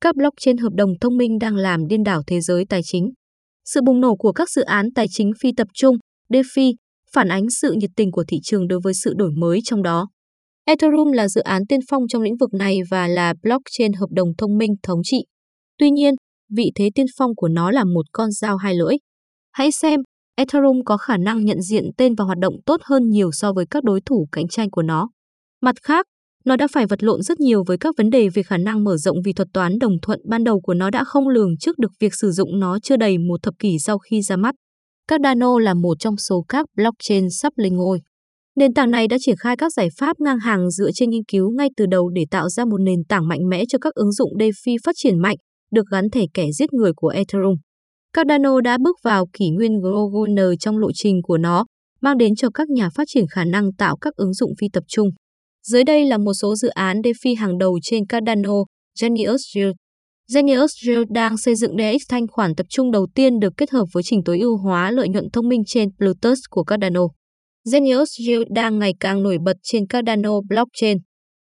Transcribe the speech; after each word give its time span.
các 0.00 0.16
blockchain 0.16 0.56
hợp 0.56 0.72
đồng 0.74 0.90
thông 1.00 1.16
minh 1.16 1.38
đang 1.38 1.56
làm 1.56 1.86
điên 1.86 2.02
đảo 2.02 2.22
thế 2.26 2.40
giới 2.40 2.64
tài 2.68 2.80
chính. 2.84 3.10
Sự 3.64 3.80
bùng 3.86 4.00
nổ 4.00 4.16
của 4.16 4.32
các 4.32 4.50
dự 4.50 4.62
án 4.62 4.86
tài 4.94 5.06
chính 5.10 5.32
phi 5.40 5.52
tập 5.56 5.68
trung, 5.74 5.96
DeFi, 6.32 6.74
phản 7.12 7.28
ánh 7.28 7.50
sự 7.50 7.72
nhiệt 7.72 7.90
tình 7.96 8.10
của 8.12 8.24
thị 8.28 8.38
trường 8.42 8.68
đối 8.68 8.80
với 8.84 8.94
sự 8.94 9.14
đổi 9.16 9.30
mới 9.36 9.60
trong 9.64 9.82
đó. 9.82 10.08
Ethereum 10.66 11.12
là 11.12 11.28
dự 11.28 11.40
án 11.40 11.66
tiên 11.66 11.80
phong 11.90 12.02
trong 12.08 12.22
lĩnh 12.22 12.36
vực 12.36 12.54
này 12.54 12.78
và 12.90 13.08
là 13.08 13.34
blockchain 13.42 13.92
hợp 13.92 14.10
đồng 14.10 14.28
thông 14.38 14.58
minh 14.58 14.74
thống 14.82 15.00
trị. 15.04 15.24
Tuy 15.78 15.90
nhiên, 15.90 16.14
vị 16.56 16.72
thế 16.74 16.90
tiên 16.94 17.06
phong 17.18 17.34
của 17.36 17.48
nó 17.48 17.70
là 17.70 17.84
một 17.84 18.06
con 18.12 18.30
dao 18.30 18.56
hai 18.56 18.74
lưỡi. 18.74 18.96
Hãy 19.52 19.70
xem, 19.72 20.00
Ethereum 20.36 20.80
có 20.84 20.96
khả 20.96 21.16
năng 21.16 21.44
nhận 21.44 21.62
diện 21.62 21.84
tên 21.96 22.14
và 22.14 22.24
hoạt 22.24 22.38
động 22.38 22.54
tốt 22.66 22.80
hơn 22.84 23.08
nhiều 23.08 23.30
so 23.32 23.52
với 23.52 23.66
các 23.70 23.84
đối 23.84 24.00
thủ 24.00 24.28
cạnh 24.32 24.48
tranh 24.48 24.70
của 24.70 24.82
nó. 24.82 25.08
Mặt 25.62 25.74
khác, 25.82 26.06
nó 26.48 26.56
đã 26.56 26.66
phải 26.72 26.86
vật 26.86 27.02
lộn 27.02 27.22
rất 27.22 27.40
nhiều 27.40 27.64
với 27.66 27.78
các 27.78 27.94
vấn 27.98 28.10
đề 28.10 28.28
về 28.28 28.42
khả 28.42 28.56
năng 28.56 28.84
mở 28.84 28.96
rộng 28.96 29.16
vì 29.24 29.32
thuật 29.32 29.48
toán 29.52 29.78
đồng 29.78 29.92
thuận 30.02 30.20
ban 30.24 30.44
đầu 30.44 30.60
của 30.60 30.74
nó 30.74 30.90
đã 30.90 31.04
không 31.04 31.28
lường 31.28 31.56
trước 31.60 31.78
được 31.78 31.92
việc 32.00 32.14
sử 32.14 32.30
dụng 32.30 32.60
nó 32.60 32.78
chưa 32.82 32.96
đầy 32.96 33.18
một 33.18 33.42
thập 33.42 33.54
kỷ 33.58 33.76
sau 33.78 33.98
khi 33.98 34.22
ra 34.22 34.36
mắt. 34.36 34.54
Cardano 35.08 35.58
là 35.58 35.74
một 35.74 35.96
trong 35.98 36.16
số 36.16 36.44
các 36.48 36.66
blockchain 36.76 37.30
sắp 37.30 37.52
lên 37.56 37.76
ngôi. 37.76 38.00
Nền 38.56 38.74
tảng 38.74 38.90
này 38.90 39.08
đã 39.08 39.16
triển 39.20 39.36
khai 39.36 39.56
các 39.56 39.72
giải 39.72 39.88
pháp 39.98 40.20
ngang 40.20 40.38
hàng 40.38 40.70
dựa 40.70 40.90
trên 40.94 41.10
nghiên 41.10 41.24
cứu 41.24 41.50
ngay 41.50 41.68
từ 41.76 41.86
đầu 41.86 42.08
để 42.08 42.24
tạo 42.30 42.48
ra 42.48 42.64
một 42.64 42.80
nền 42.80 43.04
tảng 43.08 43.28
mạnh 43.28 43.48
mẽ 43.48 43.64
cho 43.68 43.78
các 43.80 43.94
ứng 43.94 44.12
dụng 44.12 44.32
DeFi 44.38 44.76
phát 44.84 44.94
triển 44.96 45.18
mạnh, 45.18 45.36
được 45.72 45.84
gắn 45.90 46.10
thẻ 46.10 46.24
kẻ 46.34 46.46
giết 46.58 46.72
người 46.72 46.92
của 46.96 47.08
Ethereum. 47.08 47.54
Cardano 48.12 48.60
đã 48.60 48.78
bước 48.84 48.96
vào 49.04 49.26
kỷ 49.32 49.50
nguyên 49.50 49.80
Grogoner 49.80 50.46
trong 50.60 50.78
lộ 50.78 50.88
trình 50.94 51.22
của 51.22 51.38
nó, 51.38 51.64
mang 52.00 52.18
đến 52.18 52.34
cho 52.34 52.48
các 52.54 52.68
nhà 52.68 52.88
phát 52.94 53.04
triển 53.06 53.24
khả 53.30 53.44
năng 53.44 53.72
tạo 53.72 53.96
các 53.96 54.14
ứng 54.16 54.34
dụng 54.34 54.52
phi 54.60 54.66
tập 54.72 54.84
trung. 54.88 55.08
Dưới 55.62 55.84
đây 55.84 56.04
là 56.04 56.18
một 56.18 56.32
số 56.34 56.54
dự 56.54 56.68
án 56.68 57.00
DeFi 57.00 57.38
hàng 57.38 57.58
đầu 57.58 57.78
trên 57.82 58.06
Cardano, 58.06 58.54
Genius 59.00 59.40
Yield. 59.56 59.72
Genius 60.34 60.70
Yield 60.86 61.10
đang 61.10 61.36
xây 61.36 61.54
dựng 61.54 61.76
DX 61.78 62.02
thanh 62.08 62.26
khoản 62.28 62.54
tập 62.54 62.66
trung 62.70 62.90
đầu 62.90 63.06
tiên 63.14 63.38
được 63.38 63.52
kết 63.56 63.70
hợp 63.70 63.84
với 63.92 64.02
trình 64.02 64.24
tối 64.24 64.38
ưu 64.38 64.56
hóa 64.56 64.90
lợi 64.90 65.08
nhuận 65.08 65.24
thông 65.32 65.48
minh 65.48 65.62
trên 65.66 65.88
Plutus 65.98 66.38
của 66.50 66.64
Cardano. 66.64 67.02
Genius 67.72 68.08
Yield 68.26 68.46
đang 68.54 68.78
ngày 68.78 68.92
càng 69.00 69.22
nổi 69.22 69.38
bật 69.44 69.56
trên 69.62 69.86
Cardano 69.86 70.40
blockchain. 70.48 70.98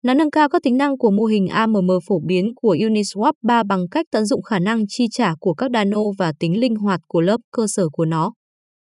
Nó 0.04 0.14
nâng 0.14 0.30
cao 0.30 0.48
các 0.48 0.62
tính 0.62 0.76
năng 0.76 0.98
của 0.98 1.10
mô 1.10 1.24
hình 1.24 1.46
AMM 1.48 1.90
phổ 2.08 2.20
biến 2.26 2.52
của 2.56 2.76
Uniswap 2.76 3.32
3 3.42 3.62
bằng 3.62 3.88
cách 3.90 4.06
tận 4.12 4.24
dụng 4.24 4.42
khả 4.42 4.58
năng 4.58 4.84
chi 4.88 5.06
trả 5.10 5.34
của 5.40 5.54
các 5.54 5.64
Cardano 5.64 6.00
và 6.18 6.32
tính 6.40 6.60
linh 6.60 6.74
hoạt 6.74 7.00
của 7.08 7.20
lớp 7.20 7.40
cơ 7.52 7.66
sở 7.68 7.88
của 7.92 8.04
nó. 8.04 8.32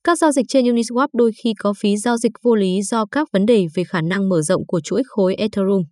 Các 0.04 0.18
giao 0.18 0.32
dịch 0.32 0.46
trên 0.48 0.66
Uniswap 0.66 1.08
đôi 1.14 1.32
khi 1.44 1.54
có 1.60 1.74
phí 1.80 1.98
giao 1.98 2.18
dịch 2.18 2.32
vô 2.44 2.56
lý 2.56 2.82
do 2.82 3.06
các 3.12 3.28
vấn 3.34 3.46
đề 3.46 3.66
về 3.76 3.84
khả 3.84 4.02
năng 4.02 4.30
mở 4.30 4.42
rộng 4.42 4.66
của 4.68 4.82
chuỗi 4.82 5.02
khối 5.06 5.36
Ethereum. 5.36 5.84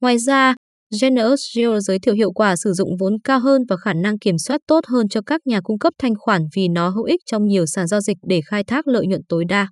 Ngoài 0.00 0.18
ra, 0.18 0.54
Generous 1.02 1.40
Geo 1.56 1.80
giới 1.80 1.98
thiệu 1.98 2.14
hiệu 2.14 2.32
quả 2.32 2.56
sử 2.56 2.72
dụng 2.72 2.88
vốn 3.00 3.12
cao 3.24 3.40
hơn 3.40 3.62
và 3.68 3.76
khả 3.76 3.92
năng 3.92 4.18
kiểm 4.18 4.38
soát 4.38 4.60
tốt 4.66 4.80
hơn 4.86 5.08
cho 5.08 5.20
các 5.26 5.40
nhà 5.44 5.60
cung 5.60 5.78
cấp 5.78 5.92
thanh 5.98 6.14
khoản 6.18 6.42
vì 6.56 6.68
nó 6.68 6.88
hữu 6.88 7.04
ích 7.04 7.20
trong 7.26 7.46
nhiều 7.46 7.66
sàn 7.66 7.86
giao 7.86 8.00
dịch 8.00 8.16
để 8.28 8.40
khai 8.46 8.64
thác 8.64 8.88
lợi 8.88 9.06
nhuận 9.06 9.20
tối 9.28 9.44
đa. 9.48 9.68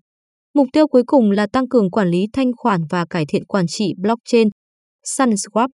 Mục 0.55 0.67
tiêu 0.73 0.87
cuối 0.87 1.03
cùng 1.07 1.31
là 1.31 1.47
tăng 1.53 1.69
cường 1.69 1.91
quản 1.91 2.09
lý 2.09 2.27
thanh 2.33 2.51
khoản 2.57 2.81
và 2.91 3.07
cải 3.11 3.25
thiện 3.29 3.45
quản 3.45 3.65
trị 3.69 3.95
blockchain. 3.98 4.48
SunSwap 5.07 5.69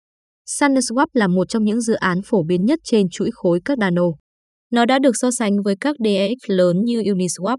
SunSwap 0.49 1.07
là 1.13 1.27
một 1.27 1.49
trong 1.49 1.63
những 1.63 1.81
dự 1.81 1.93
án 1.93 2.21
phổ 2.25 2.43
biến 2.43 2.65
nhất 2.65 2.79
trên 2.83 3.09
chuỗi 3.09 3.29
khối 3.33 3.59
Cardano. 3.65 4.05
Nó 4.71 4.85
đã 4.85 4.99
được 4.99 5.11
so 5.21 5.31
sánh 5.31 5.63
với 5.63 5.75
các 5.81 5.95
DEX 6.03 6.37
lớn 6.47 6.77
như 6.83 7.01
Uniswap, 7.01 7.57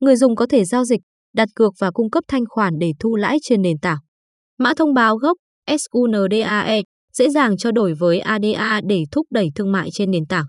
Người 0.00 0.16
dùng 0.16 0.36
có 0.36 0.46
thể 0.46 0.64
giao 0.64 0.84
dịch, 0.84 1.00
đặt 1.34 1.48
cược 1.54 1.72
và 1.78 1.90
cung 1.90 2.10
cấp 2.10 2.24
thanh 2.28 2.44
khoản 2.48 2.74
để 2.78 2.92
thu 3.00 3.16
lãi 3.16 3.38
trên 3.42 3.62
nền 3.62 3.78
tảng. 3.78 3.98
Mã 4.58 4.72
thông 4.76 4.94
báo 4.94 5.16
gốc 5.16 5.36
SUNDAE 5.68 6.82
dễ 7.12 7.30
dàng 7.30 7.56
trao 7.56 7.72
đổi 7.72 7.94
với 7.94 8.20
ADA 8.20 8.80
để 8.88 9.02
thúc 9.12 9.26
đẩy 9.30 9.48
thương 9.54 9.72
mại 9.72 9.88
trên 9.92 10.10
nền 10.10 10.26
tảng. 10.26 10.44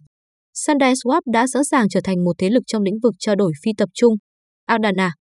SundaeSwap 0.56 1.22
đã 1.34 1.45
sẵn 1.54 1.64
sàng 1.64 1.89
trở 1.89 2.00
thành 2.04 2.23
một 2.23 2.34
thế 2.38 2.50
lực 2.50 2.64
trong 2.67 2.84
lĩnh 2.84 3.00
vực 3.04 3.14
trao 3.20 3.36
đổi 3.36 3.52
phi 3.64 3.72
tập 3.78 3.89
trung. 3.94 4.14
Adana 4.66 5.12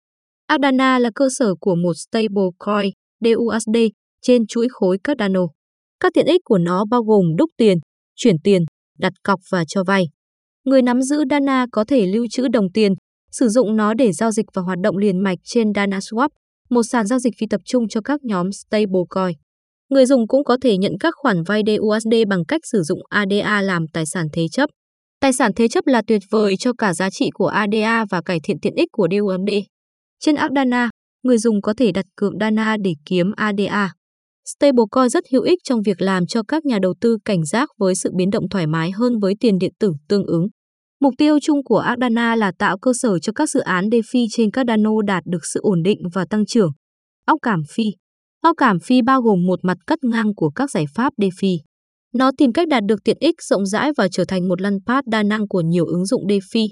Adana 0.47 0.99
là 0.99 1.09
cơ 1.15 1.27
sở 1.37 1.55
của 1.59 1.75
một 1.75 1.93
stablecoin 1.93 2.91
DUSD 3.19 3.77
trên 4.21 4.47
chuỗi 4.47 4.67
khối 4.69 4.97
Cardano. 5.03 5.41
Các 5.99 6.13
tiện 6.13 6.25
ích 6.25 6.41
của 6.43 6.57
nó 6.57 6.85
bao 6.85 7.03
gồm 7.03 7.25
đúc 7.37 7.49
tiền, 7.57 7.77
chuyển 8.15 8.35
tiền, 8.43 8.61
đặt 8.99 9.13
cọc 9.23 9.39
và 9.51 9.63
cho 9.67 9.83
vay. 9.83 10.03
Người 10.65 10.81
nắm 10.81 11.01
giữ 11.01 11.23
Dana 11.29 11.65
có 11.71 11.83
thể 11.87 12.05
lưu 12.05 12.25
trữ 12.31 12.47
đồng 12.47 12.71
tiền, 12.73 12.93
sử 13.39 13.49
dụng 13.49 13.75
nó 13.75 13.93
để 13.93 14.11
giao 14.11 14.31
dịch 14.31 14.45
và 14.53 14.61
hoạt 14.61 14.79
động 14.83 14.97
liền 14.97 15.23
mạch 15.23 15.37
trên 15.43 15.71
DanaSwap, 15.71 16.29
một 16.69 16.83
sàn 16.83 17.07
giao 17.07 17.19
dịch 17.19 17.33
phi 17.37 17.47
tập 17.49 17.61
trung 17.65 17.87
cho 17.87 18.01
các 18.01 18.23
nhóm 18.23 18.51
stablecoin. 18.51 19.37
Người 19.89 20.05
dùng 20.05 20.27
cũng 20.27 20.43
có 20.43 20.57
thể 20.61 20.77
nhận 20.77 20.91
các 20.99 21.13
khoản 21.17 21.43
vay 21.43 21.61
DUSD 21.67 22.13
bằng 22.27 22.45
cách 22.45 22.61
sử 22.63 22.81
dụng 22.81 22.99
ADA 23.09 23.61
làm 23.61 23.85
tài 23.93 24.05
sản 24.05 24.27
thế 24.33 24.47
chấp. 24.51 24.69
Tài 25.21 25.33
sản 25.33 25.51
thế 25.55 25.67
chấp 25.67 25.87
là 25.87 26.01
tuyệt 26.07 26.21
vời 26.31 26.55
cho 26.59 26.73
cả 26.77 26.93
giá 26.93 27.09
trị 27.09 27.29
của 27.33 27.47
ADA 27.47 28.05
và 28.09 28.21
cải 28.21 28.39
thiện 28.43 28.57
tiện 28.61 28.75
ích 28.75 28.89
của 28.91 29.07
DUSD. 29.11 29.53
Trên 30.19 30.35
app 30.35 30.55
Dana, 30.55 30.89
người 31.23 31.37
dùng 31.37 31.61
có 31.61 31.73
thể 31.77 31.91
đặt 31.91 32.05
cược 32.15 32.33
Dana 32.39 32.77
để 32.83 32.93
kiếm 33.05 33.31
ADA. 33.35 33.93
Stablecoin 34.45 35.09
rất 35.09 35.23
hữu 35.31 35.41
ích 35.41 35.59
trong 35.63 35.81
việc 35.81 36.01
làm 36.01 36.25
cho 36.25 36.43
các 36.47 36.65
nhà 36.65 36.79
đầu 36.81 36.93
tư 37.01 37.17
cảnh 37.25 37.45
giác 37.45 37.69
với 37.77 37.95
sự 37.95 38.11
biến 38.17 38.29
động 38.29 38.49
thoải 38.49 38.67
mái 38.67 38.91
hơn 38.91 39.19
với 39.19 39.33
tiền 39.39 39.57
điện 39.57 39.73
tử 39.79 39.93
tương 40.07 40.25
ứng. 40.25 40.47
Mục 41.01 41.13
tiêu 41.17 41.37
chung 41.41 41.63
của 41.63 41.77
Ardana 41.77 42.35
là 42.35 42.51
tạo 42.59 42.77
cơ 42.77 42.91
sở 42.93 43.19
cho 43.19 43.33
các 43.35 43.49
dự 43.49 43.59
án 43.59 43.89
DeFi 43.89 44.25
trên 44.31 44.51
Cardano 44.51 44.91
đạt 45.07 45.23
được 45.25 45.45
sự 45.53 45.59
ổn 45.63 45.83
định 45.83 45.99
và 46.13 46.25
tăng 46.29 46.45
trưởng. 46.45 46.71
Óc 47.25 47.39
cảm 47.41 47.61
phi 47.69 47.83
Óc 48.41 48.53
cảm 48.57 48.79
phi 48.79 49.01
bao 49.01 49.21
gồm 49.21 49.45
một 49.45 49.59
mặt 49.63 49.77
cắt 49.87 49.99
ngang 50.03 50.35
của 50.35 50.49
các 50.49 50.71
giải 50.71 50.85
pháp 50.95 51.13
DeFi. 51.17 51.57
Nó 52.13 52.31
tìm 52.37 52.53
cách 52.53 52.67
đạt 52.67 52.83
được 52.87 53.03
tiện 53.03 53.17
ích 53.19 53.35
rộng 53.41 53.65
rãi 53.65 53.91
và 53.97 54.07
trở 54.11 54.25
thành 54.27 54.47
một 54.47 54.61
lăn 54.61 54.77
pad 54.85 55.03
đa 55.05 55.23
năng 55.23 55.47
của 55.47 55.61
nhiều 55.61 55.85
ứng 55.85 56.05
dụng 56.05 56.27
DeFi. 56.27 56.67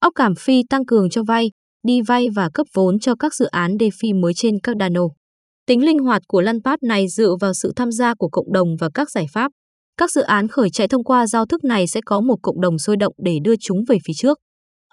Óc 0.00 0.12
cảm 0.14 0.34
phi 0.34 0.62
tăng 0.70 0.86
cường 0.86 1.10
cho 1.10 1.22
vay, 1.22 1.50
đi 1.86 2.00
vay 2.02 2.28
và 2.34 2.50
cấp 2.54 2.66
vốn 2.74 2.98
cho 2.98 3.14
các 3.18 3.34
dự 3.34 3.46
án 3.46 3.76
DeFi 3.76 4.20
mới 4.20 4.34
trên 4.34 4.60
Cardano. 4.62 5.02
Tính 5.66 5.84
linh 5.84 5.98
hoạt 5.98 6.22
của 6.28 6.40
lăn 6.40 6.62
pad 6.64 6.78
này 6.82 7.08
dựa 7.08 7.36
vào 7.40 7.54
sự 7.54 7.72
tham 7.76 7.92
gia 7.92 8.14
của 8.14 8.28
cộng 8.28 8.52
đồng 8.52 8.76
và 8.80 8.90
các 8.94 9.10
giải 9.10 9.26
pháp. 9.32 9.52
Các 9.96 10.10
dự 10.10 10.22
án 10.22 10.48
khởi 10.48 10.70
chạy 10.70 10.88
thông 10.88 11.04
qua 11.04 11.26
giao 11.26 11.46
thức 11.46 11.64
này 11.64 11.86
sẽ 11.86 12.00
có 12.06 12.20
một 12.20 12.36
cộng 12.42 12.60
đồng 12.60 12.78
sôi 12.78 12.96
động 12.96 13.12
để 13.18 13.38
đưa 13.42 13.54
chúng 13.60 13.84
về 13.88 13.98
phía 14.04 14.14
trước. 14.16 14.38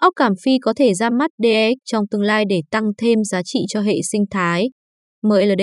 Ốc 0.00 0.12
cảm 0.16 0.32
phi 0.42 0.58
có 0.58 0.72
thể 0.76 0.94
ra 0.94 1.10
mắt 1.10 1.30
De 1.42 1.70
trong 1.84 2.06
tương 2.10 2.22
lai 2.22 2.44
để 2.48 2.62
tăng 2.70 2.84
thêm 2.98 3.24
giá 3.24 3.42
trị 3.44 3.58
cho 3.68 3.80
hệ 3.80 3.94
sinh 4.02 4.24
thái. 4.30 4.70
MLD 5.22 5.62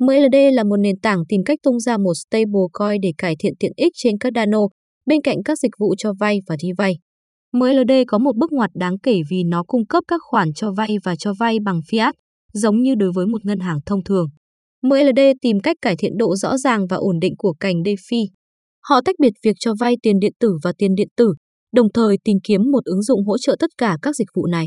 MLD 0.00 0.36
là 0.52 0.64
một 0.64 0.76
nền 0.76 1.00
tảng 1.00 1.18
tìm 1.28 1.40
cách 1.44 1.58
tung 1.62 1.80
ra 1.80 1.96
một 1.98 2.14
stablecoin 2.14 3.00
để 3.00 3.12
cải 3.18 3.36
thiện 3.38 3.52
tiện 3.58 3.72
ích 3.76 3.92
trên 3.96 4.18
Cardano, 4.18 4.58
bên 5.06 5.22
cạnh 5.22 5.36
các 5.44 5.58
dịch 5.58 5.70
vụ 5.78 5.94
cho 5.98 6.12
vay 6.20 6.38
và 6.48 6.56
đi 6.62 6.68
vay. 6.78 6.94
MLD 7.52 7.92
có 8.08 8.18
một 8.18 8.36
bước 8.36 8.52
ngoặt 8.52 8.70
đáng 8.74 8.98
kể 8.98 9.20
vì 9.30 9.44
nó 9.44 9.62
cung 9.62 9.86
cấp 9.86 10.04
các 10.08 10.20
khoản 10.24 10.52
cho 10.54 10.72
vay 10.72 10.96
và 11.04 11.16
cho 11.16 11.34
vay 11.38 11.58
bằng 11.64 11.80
fiat, 11.90 12.12
giống 12.52 12.82
như 12.82 12.94
đối 12.94 13.12
với 13.14 13.26
một 13.26 13.44
ngân 13.44 13.60
hàng 13.60 13.78
thông 13.86 14.04
thường. 14.04 14.26
MLD 14.82 15.20
tìm 15.42 15.60
cách 15.60 15.76
cải 15.82 15.96
thiện 15.96 16.18
độ 16.18 16.36
rõ 16.36 16.56
ràng 16.56 16.86
và 16.86 16.96
ổn 16.96 17.20
định 17.20 17.34
của 17.38 17.52
cành 17.60 17.82
DeFi. 17.82 18.26
Họ 18.88 19.00
tách 19.04 19.16
biệt 19.18 19.32
việc 19.44 19.56
cho 19.60 19.74
vay 19.80 19.94
tiền 20.02 20.18
điện 20.20 20.32
tử 20.40 20.58
và 20.62 20.72
tiền 20.78 20.94
điện 20.94 21.08
tử, 21.16 21.34
đồng 21.74 21.92
thời 21.92 22.16
tìm 22.24 22.36
kiếm 22.44 22.60
một 22.72 22.84
ứng 22.84 23.02
dụng 23.02 23.26
hỗ 23.26 23.38
trợ 23.38 23.56
tất 23.58 23.70
cả 23.78 23.96
các 24.02 24.16
dịch 24.16 24.28
vụ 24.34 24.46
này. 24.46 24.66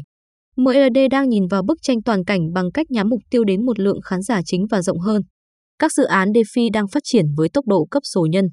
MLD 0.58 0.98
đang 1.12 1.30
nhìn 1.30 1.48
vào 1.48 1.64
bức 1.64 1.78
tranh 1.82 2.04
toàn 2.04 2.26
cảnh 2.26 2.54
bằng 2.54 2.72
cách 2.72 2.92
nhắm 2.92 3.10
mục 3.10 3.20
tiêu 3.30 3.44
đến 3.44 3.66
một 3.66 3.80
lượng 3.80 4.02
khán 4.02 4.22
giả 4.22 4.42
chính 4.46 4.66
và 4.70 4.82
rộng 4.82 5.00
hơn. 5.00 5.22
Các 5.80 5.94
dự 5.94 6.04
án 6.04 6.30
DeFi 6.30 6.70
đang 6.74 6.88
phát 6.88 7.04
triển 7.04 7.26
với 7.38 7.50
tốc 7.50 7.68
độ 7.68 7.88
cấp 7.92 8.04
số 8.14 8.26
nhân. 8.32 8.46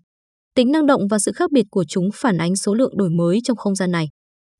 Tính 0.54 0.72
năng 0.72 0.86
động 0.86 1.02
và 1.10 1.18
sự 1.18 1.32
khác 1.32 1.50
biệt 1.52 1.66
của 1.70 1.84
chúng 1.88 2.08
phản 2.14 2.38
ánh 2.38 2.56
số 2.56 2.74
lượng 2.74 2.96
đổi 2.96 3.10
mới 3.10 3.38
trong 3.44 3.56
không 3.56 3.74
gian 3.74 3.90
này. 3.90 4.08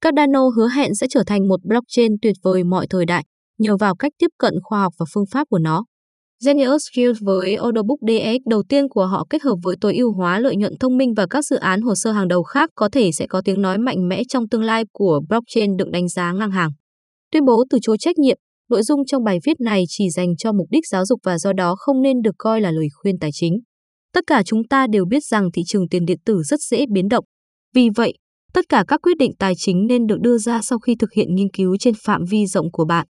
Cardano 0.01 0.49
hứa 0.49 0.69
hẹn 0.69 0.95
sẽ 0.95 1.07
trở 1.11 1.23
thành 1.27 1.49
một 1.49 1.61
blockchain 1.65 2.13
tuyệt 2.23 2.37
vời 2.43 2.65
mọi 2.65 2.87
thời 2.91 3.07
đại, 3.07 3.25
nhờ 3.59 3.77
vào 3.77 3.97
cách 3.97 4.13
tiếp 4.19 4.31
cận 4.39 4.55
khoa 4.63 4.81
học 4.81 4.93
và 4.99 5.07
phương 5.15 5.27
pháp 5.31 5.49
của 5.49 5.59
nó. 5.59 5.85
Genius 6.45 6.83
Skills 6.93 7.19
với 7.21 7.57
Orderbook 7.61 7.99
DX 8.01 8.49
đầu 8.51 8.63
tiên 8.69 8.89
của 8.89 9.07
họ 9.07 9.27
kết 9.31 9.43
hợp 9.43 9.57
với 9.63 9.77
tối 9.81 9.95
ưu 9.97 10.13
hóa 10.13 10.39
lợi 10.39 10.57
nhuận 10.57 10.73
thông 10.81 10.97
minh 10.97 11.15
và 11.15 11.27
các 11.31 11.45
dự 11.45 11.57
án 11.57 11.81
hồ 11.81 11.95
sơ 11.95 12.13
hàng 12.13 12.29
đầu 12.29 12.43
khác 12.43 12.71
có 12.75 12.89
thể 12.93 13.13
sẽ 13.13 13.27
có 13.27 13.43
tiếng 13.45 13.63
nói 13.63 13.79
mạnh 13.79 14.09
mẽ 14.09 14.23
trong 14.29 14.49
tương 14.49 14.63
lai 14.63 14.85
của 14.93 15.21
blockchain 15.29 15.77
được 15.77 15.91
đánh 15.93 16.09
giá 16.09 16.33
ngang 16.33 16.51
hàng. 16.51 16.71
Tuyên 17.33 17.45
bố 17.45 17.65
từ 17.71 17.79
chối 17.83 17.99
trách 17.99 18.19
nhiệm, 18.19 18.39
nội 18.71 18.83
dung 18.83 19.07
trong 19.07 19.25
bài 19.25 19.39
viết 19.45 19.61
này 19.61 19.85
chỉ 19.89 20.11
dành 20.11 20.37
cho 20.37 20.53
mục 20.53 20.67
đích 20.71 20.87
giáo 20.87 21.07
dục 21.07 21.21
và 21.25 21.39
do 21.39 21.53
đó 21.53 21.75
không 21.79 22.03
nên 22.03 22.23
được 22.23 22.35
coi 22.39 22.61
là 22.61 22.71
lời 22.71 22.89
khuyên 23.03 23.19
tài 23.19 23.31
chính. 23.33 23.61
Tất 24.15 24.25
cả 24.27 24.43
chúng 24.43 24.69
ta 24.71 24.87
đều 24.87 25.05
biết 25.05 25.25
rằng 25.25 25.49
thị 25.55 25.63
trường 25.67 25.89
tiền 25.89 26.05
điện 26.05 26.19
tử 26.25 26.43
rất 26.43 26.61
dễ 26.61 26.85
biến 26.93 27.09
động. 27.09 27.25
Vì 27.75 27.89
vậy, 27.97 28.15
tất 28.53 28.65
cả 28.69 28.85
các 28.89 29.01
quyết 29.03 29.17
định 29.19 29.33
tài 29.39 29.53
chính 29.57 29.87
nên 29.87 30.07
được 30.07 30.21
đưa 30.21 30.39
ra 30.39 30.63
sau 30.63 30.79
khi 30.79 30.95
thực 30.99 31.13
hiện 31.13 31.35
nghiên 31.35 31.51
cứu 31.51 31.77
trên 31.81 31.95
phạm 32.05 32.25
vi 32.31 32.47
rộng 32.47 32.73
của 32.73 32.85
bạn. 32.85 33.07